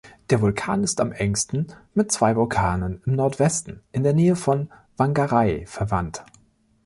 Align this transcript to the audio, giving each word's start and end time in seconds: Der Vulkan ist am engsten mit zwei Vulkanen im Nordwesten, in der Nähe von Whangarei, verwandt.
Der 0.31 0.41
Vulkan 0.41 0.83
ist 0.83 0.99
am 0.99 1.11
engsten 1.11 1.67
mit 1.93 2.11
zwei 2.11 2.35
Vulkanen 2.35 3.03
im 3.05 3.13
Nordwesten, 3.15 3.83
in 3.91 4.01
der 4.01 4.13
Nähe 4.13 4.35
von 4.35 4.71
Whangarei, 4.97 5.63
verwandt. 5.67 6.23